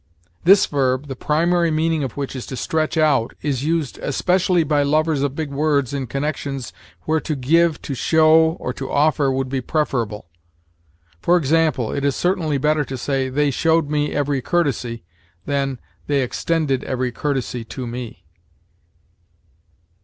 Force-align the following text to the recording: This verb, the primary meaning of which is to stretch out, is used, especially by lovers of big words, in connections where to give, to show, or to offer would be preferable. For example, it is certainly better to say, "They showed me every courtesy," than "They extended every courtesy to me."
This 0.45 0.65
verb, 0.65 1.09
the 1.09 1.15
primary 1.15 1.69
meaning 1.69 2.03
of 2.03 2.17
which 2.17 2.35
is 2.35 2.47
to 2.47 2.57
stretch 2.57 2.97
out, 2.97 3.35
is 3.43 3.63
used, 3.63 3.99
especially 3.99 4.63
by 4.63 4.81
lovers 4.81 5.21
of 5.21 5.35
big 5.35 5.51
words, 5.51 5.93
in 5.93 6.07
connections 6.07 6.73
where 7.03 7.19
to 7.19 7.35
give, 7.35 7.79
to 7.83 7.93
show, 7.93 8.53
or 8.59 8.73
to 8.73 8.89
offer 8.89 9.29
would 9.31 9.47
be 9.47 9.61
preferable. 9.61 10.25
For 11.21 11.37
example, 11.37 11.91
it 11.91 12.03
is 12.03 12.15
certainly 12.15 12.57
better 12.57 12.83
to 12.83 12.97
say, 12.97 13.29
"They 13.29 13.51
showed 13.51 13.91
me 13.91 14.11
every 14.11 14.41
courtesy," 14.41 15.03
than 15.45 15.79
"They 16.07 16.23
extended 16.23 16.83
every 16.85 17.11
courtesy 17.11 17.63
to 17.65 17.85
me." 17.85 18.25